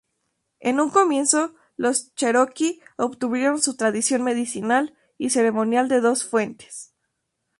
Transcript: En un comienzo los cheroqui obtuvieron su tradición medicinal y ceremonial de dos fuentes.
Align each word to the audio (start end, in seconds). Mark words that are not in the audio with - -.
En 0.61 0.79
un 0.79 0.89
comienzo 0.89 1.53
los 1.77 2.15
cheroqui 2.15 2.81
obtuvieron 2.97 3.61
su 3.61 3.75
tradición 3.75 4.23
medicinal 4.23 4.97
y 5.19 5.29
ceremonial 5.29 5.89
de 5.89 6.01
dos 6.01 6.23
fuentes. 6.27 6.95